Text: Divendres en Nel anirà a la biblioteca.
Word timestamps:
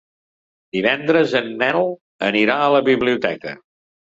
Divendres 0.77 1.35
en 1.41 1.51
Nel 1.59 1.85
anirà 2.31 2.57
a 2.65 2.73
la 2.77 2.83
biblioteca. 2.91 3.55